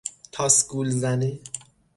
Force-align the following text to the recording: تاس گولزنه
تاس 0.33 0.55
گولزنه 0.69 1.31